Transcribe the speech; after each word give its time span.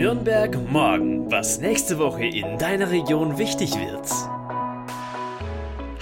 Nürnberg 0.00 0.56
morgen, 0.70 1.28
was 1.28 1.58
nächste 1.58 1.98
Woche 1.98 2.24
in 2.24 2.56
deiner 2.56 2.88
Region 2.92 3.36
wichtig 3.36 3.74
wird. 3.74 4.08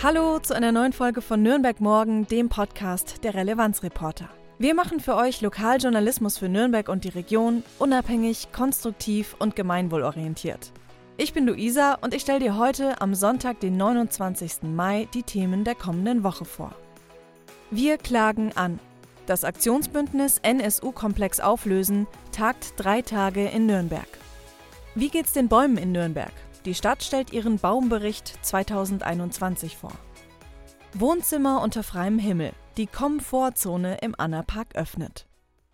Hallo 0.03 0.39
zu 0.39 0.55
einer 0.55 0.71
neuen 0.71 0.93
Folge 0.93 1.23
von 1.23 1.43
Nürnberg 1.43 1.81
morgen, 1.81 2.27
dem 2.27 2.51
Podcast 2.51 3.25
der 3.25 3.33
Relevanzreporter. 3.33 4.29
Wir 4.59 4.75
machen 4.75 5.01
für 5.01 5.17
euch 5.17 5.41
Lokaljournalismus 5.41 6.37
für 6.37 6.51
Nürnberg 6.51 6.91
und 6.91 7.05
die 7.05 7.09
Region 7.09 7.63
unabhängig, 7.79 8.49
konstruktiv 8.53 9.35
und 9.39 9.57
gemeinwohlorientiert. 9.57 10.73
Ich 11.17 11.33
bin 11.33 11.47
Luisa 11.47 11.95
und 11.95 12.13
ich 12.13 12.21
stelle 12.21 12.41
dir 12.41 12.59
heute 12.59 13.01
am 13.01 13.15
Sonntag, 13.15 13.61
den 13.61 13.79
29. 13.79 14.65
Mai, 14.65 15.09
die 15.15 15.23
Themen 15.23 15.65
der 15.65 15.75
kommenden 15.75 16.23
Woche 16.23 16.45
vor. 16.45 16.75
Wir 17.71 17.97
klagen 17.97 18.53
an. 18.57 18.79
Das 19.27 19.43
Aktionsbündnis 19.43 20.39
NSU-Komplex 20.39 21.41
auflösen 21.41 22.07
tagt 22.31 22.75
drei 22.77 23.03
Tage 23.03 23.49
in 23.49 23.67
Nürnberg. 23.67 24.07
Wie 24.95 25.09
geht's 25.09 25.33
den 25.33 25.49
Bäumen 25.49 25.79
in 25.79 25.91
Nürnberg? 25.91 26.33
Die 26.65 26.77
Stadt 26.77 27.03
stellt 27.03 27.33
ihren 27.33 27.59
Baumbericht 27.59 28.39
2021 28.43 29.77
vor. 29.77 29.93
Wohnzimmer 30.95 31.61
unter 31.61 31.83
freiem 31.83 32.21
Himmel. 32.21 32.53
Die 32.77 32.87
Komfortzone 32.87 33.99
im 34.01 34.15
Anna-Park 34.17 34.77
öffnet. 34.77 35.27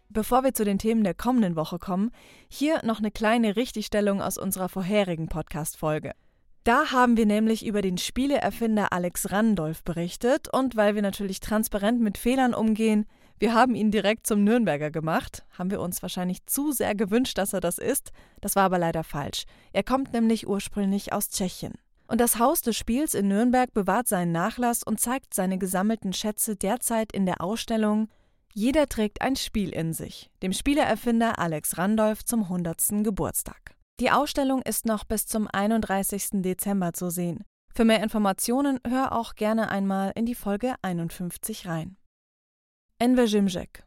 Bevor 0.08 0.44
wir 0.44 0.54
zu 0.54 0.64
den 0.64 0.78
Themen 0.78 1.04
der 1.04 1.14
kommenden 1.14 1.54
Woche 1.54 1.78
kommen, 1.78 2.10
hier 2.48 2.82
noch 2.84 3.00
eine 3.00 3.10
kleine 3.10 3.56
Richtigstellung 3.56 4.22
aus 4.22 4.38
unserer 4.38 4.70
vorherigen 4.70 5.28
Podcast-Folge. 5.28 6.12
Da 6.64 6.90
haben 6.90 7.18
wir 7.18 7.26
nämlich 7.26 7.66
über 7.66 7.82
den 7.82 7.98
Spieleerfinder 7.98 8.94
Alex 8.94 9.30
Randolph 9.30 9.84
berichtet 9.84 10.48
und 10.48 10.74
weil 10.74 10.94
wir 10.94 11.02
natürlich 11.02 11.40
transparent 11.40 12.00
mit 12.00 12.16
Fehlern 12.16 12.54
umgehen, 12.54 13.04
wir 13.42 13.54
haben 13.54 13.74
ihn 13.74 13.90
direkt 13.90 14.28
zum 14.28 14.44
Nürnberger 14.44 14.92
gemacht, 14.92 15.44
haben 15.58 15.72
wir 15.72 15.80
uns 15.80 16.00
wahrscheinlich 16.00 16.46
zu 16.46 16.70
sehr 16.70 16.94
gewünscht, 16.94 17.36
dass 17.38 17.52
er 17.52 17.60
das 17.60 17.76
ist, 17.76 18.12
das 18.40 18.54
war 18.54 18.62
aber 18.62 18.78
leider 18.78 19.02
falsch. 19.02 19.46
Er 19.72 19.82
kommt 19.82 20.12
nämlich 20.12 20.46
ursprünglich 20.46 21.12
aus 21.12 21.28
Tschechien. 21.28 21.72
Und 22.06 22.20
das 22.20 22.38
Haus 22.38 22.62
des 22.62 22.76
Spiels 22.76 23.14
in 23.14 23.26
Nürnberg 23.26 23.74
bewahrt 23.74 24.06
seinen 24.06 24.30
Nachlass 24.30 24.84
und 24.84 25.00
zeigt 25.00 25.34
seine 25.34 25.58
gesammelten 25.58 26.12
Schätze 26.12 26.54
derzeit 26.54 27.10
in 27.10 27.26
der 27.26 27.40
Ausstellung 27.40 28.08
Jeder 28.54 28.88
trägt 28.88 29.22
ein 29.22 29.34
Spiel 29.34 29.70
in 29.70 29.92
sich, 29.92 30.30
dem 30.44 30.52
Spieleerfinder 30.52 31.40
Alex 31.40 31.78
Randolph 31.78 32.24
zum 32.24 32.44
100. 32.44 33.02
Geburtstag. 33.02 33.74
Die 33.98 34.12
Ausstellung 34.12 34.62
ist 34.62 34.86
noch 34.86 35.02
bis 35.02 35.26
zum 35.26 35.48
31. 35.52 36.42
Dezember 36.42 36.92
zu 36.92 37.10
sehen. 37.10 37.42
Für 37.74 37.84
mehr 37.84 38.04
Informationen 38.04 38.78
hör 38.86 39.10
auch 39.10 39.34
gerne 39.34 39.68
einmal 39.68 40.12
in 40.14 40.26
die 40.26 40.36
Folge 40.36 40.76
51 40.82 41.66
rein. 41.66 41.96
Enver 43.02 43.24
Jimjek, 43.24 43.82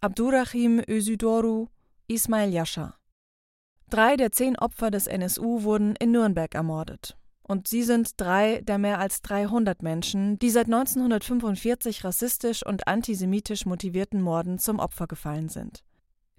Abdurrahim 0.00 0.82
Özidoru, 0.88 1.68
Ismail 2.08 2.52
Yasha. 2.52 2.96
Drei 3.90 4.16
der 4.16 4.32
zehn 4.32 4.58
Opfer 4.58 4.90
des 4.90 5.06
NSU 5.06 5.62
wurden 5.62 5.94
in 5.94 6.10
Nürnberg 6.10 6.52
ermordet. 6.52 7.16
Und 7.44 7.68
sie 7.68 7.84
sind 7.84 8.20
drei 8.20 8.60
der 8.62 8.78
mehr 8.78 8.98
als 8.98 9.22
300 9.22 9.84
Menschen, 9.84 10.40
die 10.40 10.50
seit 10.50 10.66
1945 10.66 12.02
rassistisch 12.02 12.66
und 12.66 12.88
antisemitisch 12.88 13.66
motivierten 13.66 14.20
Morden 14.20 14.58
zum 14.58 14.80
Opfer 14.80 15.06
gefallen 15.06 15.48
sind. 15.48 15.84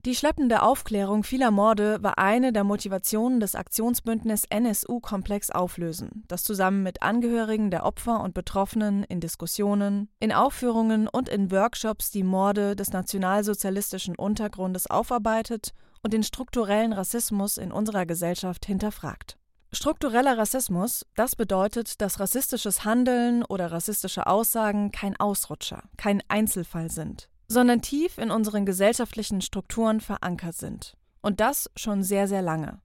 Die 0.08 0.16
schleppende 0.16 0.62
Aufklärung 0.62 1.26
vieler 1.26 1.52
Morde 1.52 2.02
war 2.02 2.18
eine 2.18 2.54
der 2.54 2.64
Motivationen 2.64 3.42
des 3.42 3.56
Aktionsbündnis 3.56 4.46
NSU-Komplex 4.50 5.50
Auflösen, 5.50 6.24
das 6.30 6.46
zusammen 6.46 6.82
mit 6.82 7.02
Angehörigen 7.02 7.72
der 7.72 7.86
Opfer 7.86 8.22
und 8.22 8.34
Betroffenen 8.34 9.04
in 9.04 9.20
Diskussionen, 9.20 10.08
in 10.22 10.32
Aufführungen 10.32 11.10
und 11.10 11.28
in 11.28 11.52
Workshops 11.52 12.10
die 12.10 12.24
Morde 12.24 12.78
des 12.78 12.94
nationalsozialistischen 12.94 14.16
Untergrundes 14.16 14.90
aufarbeitet 14.90 15.74
und 16.02 16.14
den 16.14 16.24
strukturellen 16.24 16.94
Rassismus 16.94 17.58
in 17.58 17.74
unserer 17.74 18.06
Gesellschaft 18.06 18.66
hinterfragt. 18.66 19.36
Struktureller 19.74 20.38
Rassismus, 20.38 21.06
das 21.16 21.36
bedeutet, 21.36 22.00
dass 22.00 22.22
rassistisches 22.22 22.86
Handeln 22.86 23.44
oder 23.44 23.74
rassistische 23.74 24.26
Aussagen 24.26 24.94
kein 24.94 25.20
Ausrutscher, 25.20 25.84
kein 25.98 26.24
Einzelfall 26.30 26.90
sind, 26.90 27.28
sondern 27.48 27.82
tief 27.82 28.18
in 28.18 28.32
unseren 28.32 28.66
gesellschaftlichen 28.66 29.42
Strukturen 29.42 30.02
verankert 30.02 30.56
sind. 30.56 30.96
Und 31.22 31.40
das 31.40 31.70
schon 31.76 32.04
sehr, 32.04 32.28
sehr 32.28 32.42
lange. 32.42 32.80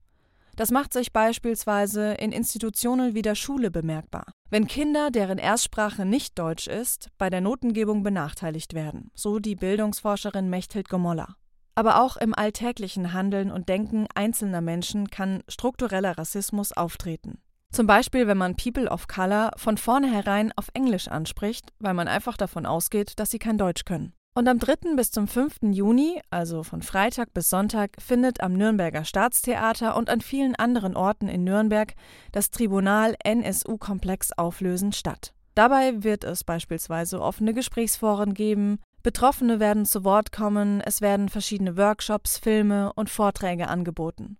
Das 0.55 0.69
macht 0.69 0.93
sich 0.93 1.11
beispielsweise 1.11 2.13
in 2.13 2.31
Institutionen 2.31 3.15
wie 3.15 3.23
der 3.23 3.35
Schule 3.35 3.71
bemerkbar. 3.71 4.25
Wenn 4.51 4.67
Kinder, 4.67 5.09
deren 5.09 5.39
Erstsprache 5.39 6.05
nicht 6.05 6.37
Deutsch 6.37 6.67
ist, 6.67 7.09
bei 7.17 7.31
der 7.31 7.41
Notengebung 7.41 8.03
benachteiligt 8.03 8.75
werden, 8.75 9.09
so 9.15 9.39
die 9.39 9.55
Bildungsforscherin 9.55 10.49
Mechthild 10.49 10.89
Gomolla. 10.89 11.35
Aber 11.73 12.01
auch 12.01 12.17
im 12.17 12.35
alltäglichen 12.35 13.13
Handeln 13.13 13.49
und 13.49 13.67
Denken 13.67 14.05
einzelner 14.13 14.61
Menschen 14.61 15.09
kann 15.09 15.41
struktureller 15.47 16.19
Rassismus 16.19 16.71
auftreten. 16.71 17.39
Zum 17.71 17.87
Beispiel, 17.87 18.27
wenn 18.27 18.37
man 18.37 18.55
People 18.55 18.87
of 18.87 19.07
Color 19.07 19.53
von 19.57 19.77
vornherein 19.77 20.53
auf 20.55 20.67
Englisch 20.75 21.07
anspricht, 21.07 21.73
weil 21.79 21.95
man 21.95 22.07
einfach 22.07 22.37
davon 22.37 22.67
ausgeht, 22.67 23.13
dass 23.17 23.31
sie 23.31 23.39
kein 23.39 23.57
Deutsch 23.57 23.85
können. 23.85 24.13
Und 24.35 24.47
am 24.47 24.57
3. 24.57 24.95
bis 24.95 25.11
zum 25.11 25.27
5. 25.27 25.57
Juni, 25.73 26.19
also 26.31 26.63
von 26.63 26.81
Freitag 26.81 27.35
bis 27.35 27.51
Sonntag, 27.51 27.91
findet 27.99 28.41
am 28.41 28.53
Nürnberger 28.53 29.05
Staatstheater 29.05 29.95
und 29.95 30.09
an 30.09 30.21
vielen 30.21 30.55
anderen 30.55 30.95
Orten 30.95 31.27
in 31.27 31.43
Nürnberg 31.43 31.93
das 32.31 32.49
Tribunal 32.49 33.15
NSU-Komplex 33.23 34.31
auflösen 34.31 34.91
statt. 34.91 35.35
Dabei 35.53 36.03
wird 36.03 36.23
es 36.23 36.43
beispielsweise 36.43 37.21
offene 37.21 37.53
Gesprächsforen 37.53 38.33
geben, 38.33 38.79
Betroffene 39.03 39.59
werden 39.59 39.85
zu 39.85 40.03
Wort 40.03 40.31
kommen, 40.31 40.81
es 40.81 41.01
werden 41.01 41.29
verschiedene 41.29 41.77
Workshops, 41.77 42.39
Filme 42.39 42.91
und 42.93 43.11
Vorträge 43.11 43.67
angeboten. 43.67 44.37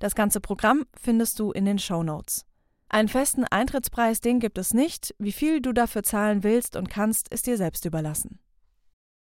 Das 0.00 0.14
ganze 0.14 0.40
Programm 0.40 0.84
findest 1.00 1.38
du 1.38 1.50
in 1.50 1.64
den 1.64 1.78
Show 1.78 2.02
Notes. 2.02 2.44
Einen 2.90 3.08
festen 3.08 3.44
Eintrittspreis, 3.44 4.20
den 4.20 4.38
gibt 4.38 4.58
es 4.58 4.74
nicht, 4.74 5.14
wie 5.18 5.32
viel 5.32 5.62
du 5.62 5.72
dafür 5.72 6.02
zahlen 6.02 6.42
willst 6.42 6.76
und 6.76 6.90
kannst, 6.90 7.32
ist 7.32 7.46
dir 7.46 7.56
selbst 7.56 7.86
überlassen. 7.86 8.38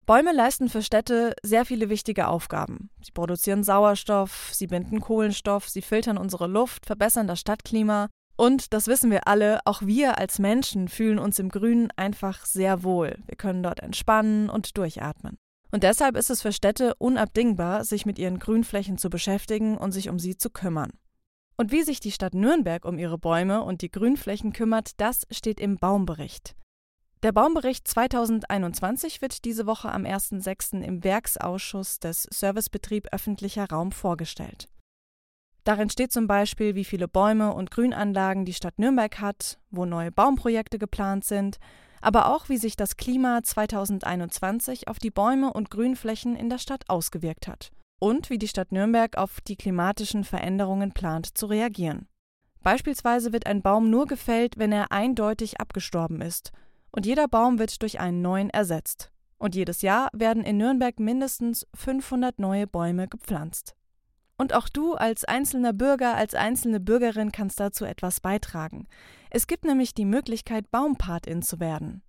Bäume 0.05 0.33
leisten 0.33 0.67
für 0.67 0.81
Städte 0.81 1.33
sehr 1.43 1.65
viele 1.65 1.89
wichtige 1.89 2.27
Aufgaben. 2.27 2.89
Sie 3.01 3.11
produzieren 3.11 3.63
Sauerstoff, 3.63 4.49
sie 4.51 4.67
binden 4.67 4.99
Kohlenstoff, 4.99 5.69
sie 5.69 5.81
filtern 5.81 6.17
unsere 6.17 6.47
Luft, 6.47 6.85
verbessern 6.85 7.27
das 7.27 7.39
Stadtklima 7.39 8.09
und, 8.35 8.73
das 8.73 8.87
wissen 8.87 9.11
wir 9.11 9.27
alle, 9.27 9.59
auch 9.65 9.81
wir 9.81 10.17
als 10.17 10.39
Menschen 10.39 10.89
fühlen 10.89 11.19
uns 11.19 11.39
im 11.39 11.49
Grünen 11.49 11.89
einfach 11.95 12.45
sehr 12.45 12.83
wohl. 12.83 13.17
Wir 13.27 13.37
können 13.37 13.63
dort 13.63 13.79
entspannen 13.79 14.49
und 14.49 14.77
durchatmen. 14.77 15.37
Und 15.71 15.83
deshalb 15.83 16.17
ist 16.17 16.29
es 16.29 16.41
für 16.41 16.51
Städte 16.51 16.95
unabdingbar, 16.95 17.85
sich 17.85 18.05
mit 18.05 18.19
ihren 18.19 18.39
Grünflächen 18.39 18.97
zu 18.97 19.09
beschäftigen 19.09 19.77
und 19.77 19.91
sich 19.91 20.09
um 20.09 20.19
sie 20.19 20.37
zu 20.37 20.49
kümmern. 20.49 20.91
Und 21.55 21.71
wie 21.71 21.83
sich 21.83 21.99
die 21.99 22.11
Stadt 22.11 22.33
Nürnberg 22.33 22.83
um 22.85 22.97
ihre 22.97 23.17
Bäume 23.17 23.63
und 23.63 23.81
die 23.81 23.91
Grünflächen 23.91 24.51
kümmert, 24.53 24.99
das 24.99 25.25
steht 25.31 25.59
im 25.59 25.77
Baumbericht. 25.77 26.55
Der 27.23 27.31
Baumbericht 27.31 27.87
2021 27.87 29.21
wird 29.21 29.45
diese 29.45 29.65
Woche 29.65 29.89
am 29.89 30.03
1.6. 30.03 30.81
im 30.81 31.05
Werksausschuss 31.05 32.01
des 32.01 32.23
Servicebetrieb 32.23 33.07
öffentlicher 33.13 33.69
Raum 33.69 33.93
vorgestellt. 33.93 34.67
Darin 35.63 35.89
steht 35.89 36.11
zum 36.11 36.27
Beispiel, 36.27 36.75
wie 36.75 36.83
viele 36.83 37.07
Bäume 37.07 37.53
und 37.53 37.71
Grünanlagen 37.71 38.43
die 38.43 38.51
Stadt 38.51 38.77
Nürnberg 38.77 39.21
hat, 39.21 39.57
wo 39.71 39.85
neue 39.85 40.11
Baumprojekte 40.11 40.77
geplant 40.77 41.23
sind, 41.23 41.59
aber 42.01 42.27
auch 42.27 42.49
wie 42.49 42.57
sich 42.57 42.75
das 42.75 42.97
Klima 42.97 43.41
2021 43.41 44.89
auf 44.89 44.99
die 44.99 45.11
Bäume 45.11 45.53
und 45.53 45.71
Grünflächen 45.71 46.35
in 46.35 46.49
der 46.49 46.57
Stadt 46.57 46.89
ausgewirkt 46.89 47.47
hat 47.47 47.71
und 48.01 48.29
wie 48.31 48.37
die 48.37 48.49
Stadt 48.49 48.73
Nürnberg 48.73 49.17
auf 49.17 49.39
die 49.39 49.55
klimatischen 49.55 50.25
Veränderungen 50.25 50.91
plant 50.91 51.37
zu 51.37 51.45
reagieren. 51.45 52.09
Beispielsweise 52.63 53.31
wird 53.31 53.45
ein 53.45 53.61
Baum 53.61 53.89
nur 53.89 54.07
gefällt, 54.07 54.57
wenn 54.57 54.73
er 54.73 54.91
eindeutig 54.91 55.61
abgestorben 55.61 56.19
ist 56.19 56.51
und 56.95 57.05
jeder 57.05 57.27
Baum 57.27 57.59
wird 57.59 57.81
durch 57.81 57.99
einen 57.99 58.21
neuen 58.21 58.49
ersetzt. 58.49 59.11
Und 59.37 59.55
jedes 59.55 59.81
Jahr 59.81 60.09
werden 60.13 60.43
in 60.43 60.57
Nürnberg 60.57 60.99
mindestens 60.99 61.67
500 61.75 62.39
neue 62.39 62.67
Bäume 62.67 63.07
gepflanzt. 63.07 63.75
Und 64.37 64.53
auch 64.53 64.69
du 64.69 64.93
als 64.93 65.25
einzelner 65.25 65.73
Bürger, 65.73 66.15
als 66.15 66.33
einzelne 66.33 66.79
Bürgerin 66.79 67.31
kannst 67.31 67.59
dazu 67.59 67.85
etwas 67.85 68.19
beitragen. 68.19 68.87
Es 69.29 69.47
gibt 69.47 69.65
nämlich 69.65 69.93
die 69.93 70.05
Möglichkeit, 70.05 70.71
Baumpatin 70.71 71.41
zu 71.41 71.59
werden. 71.59 72.03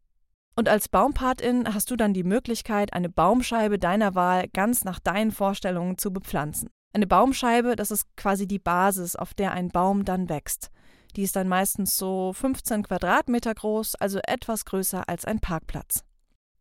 Und 0.56 0.68
als 0.68 0.88
Baumpatin 0.88 1.74
hast 1.74 1.90
du 1.90 1.96
dann 1.96 2.14
die 2.14 2.22
Möglichkeit, 2.22 2.92
eine 2.92 3.08
Baumscheibe 3.08 3.78
deiner 3.78 4.14
Wahl 4.14 4.48
ganz 4.48 4.84
nach 4.84 5.00
deinen 5.00 5.32
Vorstellungen 5.32 5.98
zu 5.98 6.12
bepflanzen. 6.12 6.70
Eine 6.92 7.08
Baumscheibe, 7.08 7.74
das 7.74 7.90
ist 7.90 8.06
quasi 8.16 8.46
die 8.46 8.60
Basis, 8.60 9.16
auf 9.16 9.34
der 9.34 9.52
ein 9.52 9.68
Baum 9.68 10.04
dann 10.04 10.28
wächst. 10.28 10.70
Die 11.16 11.22
ist 11.22 11.36
dann 11.36 11.48
meistens 11.48 11.96
so 11.96 12.32
15 12.32 12.82
Quadratmeter 12.84 13.54
groß, 13.54 13.94
also 13.96 14.18
etwas 14.26 14.64
größer 14.64 15.08
als 15.08 15.24
ein 15.24 15.40
Parkplatz. 15.40 16.04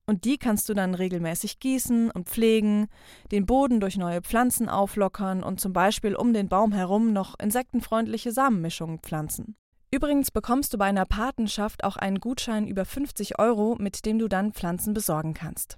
Und 0.06 0.26
die 0.26 0.38
kannst 0.38 0.68
du 0.68 0.74
dann 0.74 0.96
regelmäßig 0.96 1.60
gießen 1.60 2.12
und 2.12 2.28
pflegen, 2.28 2.88
den 3.32 3.46
Boden 3.46 3.80
durch 3.80 3.98
neue 3.98 4.22
Pflanzen 4.22 4.68
auflockern 4.68 5.44
und 5.44 5.62
zum 5.62 5.72
Beispiel 5.72 6.16
um 6.16 6.34
den 6.34 6.50
Baum 6.50 6.74
herum 6.74 7.14
noch 7.14 7.40
insektenfreundliche 7.40 8.32
Samenmischungen 8.32 9.00
pflanzen. 9.00 9.56
Übrigens 9.92 10.32
bekommst 10.32 10.74
du 10.74 10.78
bei 10.78 10.86
einer 10.86 11.06
Patenschaft 11.06 11.84
auch 11.84 11.96
einen 11.96 12.20
Gutschein 12.20 12.68
über 12.68 12.84
50 12.84 13.40
Euro, 13.40 13.76
mit 13.80 14.06
dem 14.06 14.20
du 14.20 14.28
dann 14.28 14.52
Pflanzen 14.52 14.94
besorgen 14.94 15.34
kannst. 15.34 15.78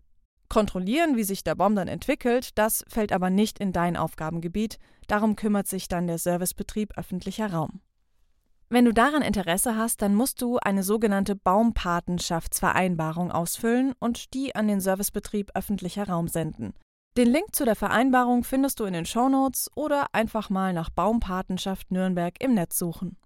Kontrollieren, 0.49 1.17
wie 1.17 1.23
sich 1.23 1.43
der 1.43 1.55
Baum 1.55 1.75
dann 1.75 1.87
entwickelt, 1.87 2.57
das 2.57 2.85
fällt 2.87 3.11
aber 3.11 3.29
nicht 3.29 3.59
in 3.59 3.73
dein 3.73 3.97
Aufgabengebiet, 3.97 4.79
darum 5.07 5.35
kümmert 5.35 5.67
sich 5.67 5.87
dann 5.87 6.07
der 6.07 6.17
Servicebetrieb 6.17 6.97
öffentlicher 6.97 7.51
Raum. 7.51 7.81
Wenn 8.69 8.85
du 8.85 8.93
daran 8.93 9.21
Interesse 9.21 9.75
hast, 9.77 10.01
dann 10.01 10.15
musst 10.15 10.41
du 10.41 10.57
eine 10.57 10.81
sogenannte 10.81 11.35
Baumpatenschaftsvereinbarung 11.35 13.31
ausfüllen 13.31 13.93
und 13.99 14.33
die 14.33 14.55
an 14.55 14.67
den 14.67 14.81
Servicebetrieb 14.81 15.51
öffentlicher 15.53 16.07
Raum 16.07 16.27
senden. 16.27 16.73
Den 17.15 17.29
Link 17.29 17.55
zu 17.55 17.63
der 17.63 17.75
Vereinbarung 17.75 18.43
findest 18.43 18.79
du 18.79 18.85
in 18.85 18.93
den 18.93 19.05
Shownotes 19.05 19.69
oder 19.75 20.07
einfach 20.13 20.49
mal 20.49 20.73
nach 20.73 20.89
Baumpatenschaft 20.89 21.91
Nürnberg 21.91 22.33
im 22.43 22.55
Netz 22.55 22.77
suchen. 22.77 23.17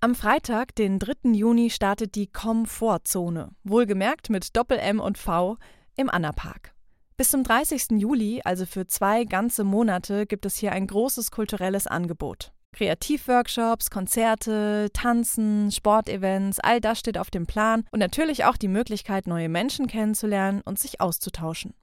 Am 0.00 0.14
Freitag, 0.14 0.74
den 0.74 0.98
3. 0.98 1.32
Juni, 1.32 1.70
startet 1.70 2.14
die 2.14 2.26
Komfortzone, 2.26 3.50
wohlgemerkt 3.64 4.30
mit 4.30 4.54
Doppel-M 4.56 5.00
und 5.00 5.18
V, 5.18 5.56
im 5.96 6.08
Annapark. 6.08 6.74
Bis 7.16 7.30
zum 7.30 7.42
30. 7.42 8.00
Juli, 8.00 8.42
also 8.44 8.66
für 8.66 8.86
zwei 8.86 9.24
ganze 9.24 9.64
Monate, 9.64 10.26
gibt 10.26 10.46
es 10.46 10.56
hier 10.56 10.72
ein 10.72 10.86
großes 10.86 11.30
kulturelles 11.30 11.86
Angebot. 11.86 12.52
Kreativworkshops, 12.74 13.88
Konzerte, 13.90 14.90
Tanzen, 14.92 15.70
Sportevents, 15.70 16.60
all 16.60 16.80
das 16.80 16.98
steht 16.98 17.16
auf 17.16 17.30
dem 17.30 17.46
Plan 17.46 17.84
und 17.90 18.00
natürlich 18.00 18.44
auch 18.44 18.56
die 18.56 18.68
Möglichkeit, 18.68 19.26
neue 19.26 19.48
Menschen 19.48 19.86
kennenzulernen 19.86 20.60
und 20.64 20.78
sich 20.78 21.00
auszutauschen. 21.00 21.74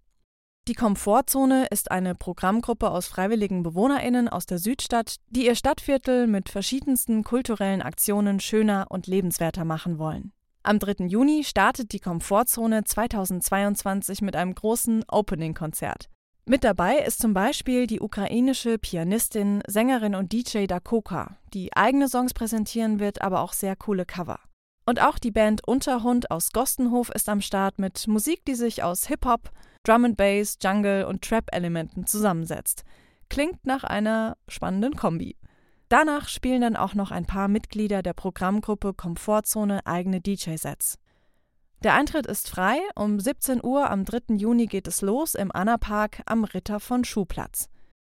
Die 0.68 0.76
Komfortzone 0.76 1.66
ist 1.72 1.90
eine 1.90 2.14
Programmgruppe 2.14 2.92
aus 2.92 3.08
freiwilligen 3.08 3.64
BewohnerInnen 3.64 4.30
aus 4.30 4.46
der 4.46 4.60
Südstadt, 4.60 5.16
die 5.30 5.48
ihr 5.48 5.56
Stadtviertel 5.56 6.28
mit 6.28 6.50
verschiedensten 6.50 7.24
kulturellen 7.24 7.82
Aktionen 7.82 8.40
schöner 8.40 8.86
und 8.90 9.08
lebenswerter 9.08 9.66
machen 9.66 9.98
wollen. 9.98 10.34
Am 10.62 10.78
3. 10.78 11.08
Juni 11.08 11.44
startet 11.44 11.92
die 11.92 12.00
Komfortzone 12.00 12.84
2022 12.84 14.22
mit 14.22 14.36
einem 14.36 14.54
großen 14.54 15.04
Opening-Konzert. 15.08 16.10
Mit 16.52 16.66
dabei 16.66 16.98
ist 16.98 17.22
zum 17.22 17.34
Beispiel 17.34 17.88
die 17.88 18.02
ukrainische 18.02 18.78
Pianistin, 18.78 19.64
Sängerin 19.68 20.16
und 20.16 20.34
DJ 20.34 20.66
Dakoka, 20.66 21.38
die 21.54 21.74
eigene 21.78 22.10
Songs 22.10 22.34
präsentieren 22.34 23.00
wird, 23.00 23.22
aber 23.22 23.40
auch 23.40 23.54
sehr 23.54 23.78
coole 23.78 24.06
Cover. 24.06 24.38
Und 24.86 25.02
auch 25.02 25.18
die 25.18 25.32
Band 25.32 25.66
Unterhund 25.66 26.30
aus 26.30 26.52
Gostenhof 26.52 27.10
ist 27.12 27.30
am 27.30 27.40
Start 27.40 27.80
mit 27.80 28.06
Musik, 28.06 28.44
die 28.44 28.56
sich 28.56 28.84
aus 28.84 29.08
Hip-Hop, 29.08 29.50
Drum 29.84 30.04
and 30.04 30.18
Bass, 30.18 30.58
Jungle 30.62 31.06
und 31.06 31.22
Trap-Elementen 31.22 32.06
zusammensetzt. 32.06 32.84
Klingt 33.30 33.66
nach 33.66 33.86
einer 33.86 34.36
spannenden 34.50 34.98
Kombi. 34.98 35.38
Danach 35.88 36.28
spielen 36.28 36.60
dann 36.60 36.76
auch 36.76 36.96
noch 36.96 37.12
ein 37.12 37.28
paar 37.28 37.48
Mitglieder 37.48 38.04
der 38.04 38.14
Programmgruppe 38.14 38.94
Komfortzone 38.94 39.86
eigene 39.86 40.20
DJ-Sets. 40.20 40.98
Der 41.84 41.96
Eintritt 41.96 42.28
ist 42.28 42.48
frei. 42.48 42.80
Um 42.96 43.20
17 43.20 43.64
Uhr 43.64 43.90
am 43.90 44.06
3. 44.06 44.36
Juni 44.36 44.68
geht 44.68 44.88
es 44.88 45.02
los 45.02 45.34
im 45.34 45.52
Anna-Park 45.52 46.22
am 46.28 46.44
Ritter 46.44 46.80
von 46.80 47.04
Schuhplatz. 47.04 47.70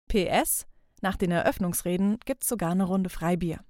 PS: 0.09 0.67
Nach 1.01 1.17
den 1.17 1.31
Eröffnungsreden 1.31 2.19
gibt's 2.27 2.47
sogar 2.47 2.73
eine 2.73 2.85
Runde 2.85 3.09
Freibier. 3.09 3.61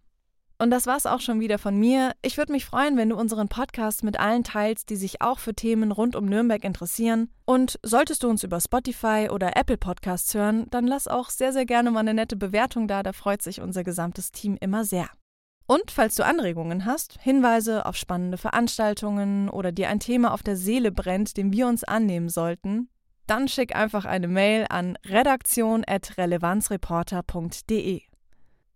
Und 0.58 0.70
das 0.70 0.86
war's 0.86 1.06
auch 1.06 1.20
schon 1.20 1.38
wieder 1.38 1.58
von 1.58 1.76
mir. 1.78 2.12
Ich 2.22 2.38
würde 2.38 2.52
mich 2.52 2.64
freuen, 2.64 2.96
wenn 2.96 3.10
du 3.10 3.16
unseren 3.16 3.48
Podcast 3.48 4.02
mit 4.02 4.18
allen 4.18 4.42
teilst, 4.42 4.90
die 4.90 4.96
sich 4.96 5.20
auch 5.20 5.38
für 5.38 5.54
Themen 5.54 5.92
rund 5.92 6.16
um 6.16 6.24
Nürnberg 6.24 6.64
interessieren. 6.64 7.28
Und 7.44 7.78
solltest 7.84 8.24
du 8.24 8.28
uns 8.28 8.42
über 8.42 8.60
Spotify 8.60 9.28
oder 9.30 9.56
Apple 9.56 9.78
Podcasts 9.78 10.34
hören, 10.34 10.66
dann 10.70 10.88
lass 10.88 11.06
auch 11.06 11.30
sehr, 11.30 11.52
sehr 11.52 11.66
gerne 11.66 11.92
mal 11.92 12.00
eine 12.00 12.14
nette 12.14 12.36
Bewertung 12.36 12.88
da. 12.88 13.04
Da 13.04 13.12
freut 13.12 13.42
sich 13.42 13.60
unser 13.60 13.84
gesamtes 13.84 14.32
Team 14.32 14.56
immer 14.60 14.84
sehr. 14.84 15.08
Und 15.66 15.90
falls 15.90 16.14
du 16.14 16.24
Anregungen 16.24 16.84
hast, 16.84 17.18
Hinweise 17.22 17.86
auf 17.86 17.96
spannende 17.96 18.36
Veranstaltungen 18.36 19.48
oder 19.48 19.72
dir 19.72 19.88
ein 19.88 19.98
Thema 19.98 20.34
auf 20.34 20.42
der 20.42 20.56
Seele 20.56 20.92
brennt, 20.92 21.38
dem 21.38 21.52
wir 21.52 21.66
uns 21.66 21.84
annehmen 21.84 22.28
sollten, 22.28 22.90
dann 23.26 23.48
schick 23.48 23.74
einfach 23.74 24.04
eine 24.04 24.28
Mail 24.28 24.66
an 24.68 24.98
redaktion.relevanzreporter.de. 25.06 28.02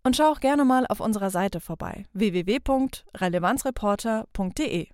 Und 0.02 0.17
schau 0.17 0.32
auch 0.32 0.40
gerne 0.40 0.64
mal 0.64 0.87
auf 0.87 1.00
unserer 1.00 1.29
Seite 1.29 1.61
vorbei 1.61 2.06
www.relevanzreporter.de. 2.14 4.88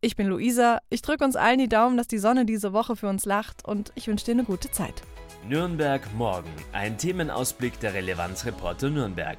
Ich 0.00 0.16
bin 0.16 0.28
Luisa, 0.28 0.78
ich 0.88 1.02
drücke 1.02 1.24
uns 1.24 1.36
allen 1.36 1.58
die 1.58 1.68
Daumen, 1.68 1.98
dass 1.98 2.06
die 2.06 2.18
Sonne 2.18 2.46
diese 2.46 2.72
Woche 2.72 2.96
für 2.96 3.08
uns 3.08 3.26
lacht 3.26 3.66
und 3.66 3.92
ich 3.96 4.06
wünsche 4.06 4.24
dir 4.24 4.32
eine 4.32 4.44
gute 4.44 4.70
Zeit. 4.70 5.02
Nürnberg 5.46 6.02
morgen, 6.14 6.48
ein 6.72 6.96
Themenausblick 6.96 7.78
der 7.80 7.92
Relevanzreporter 7.94 8.88
Nürnberg. 8.90 9.38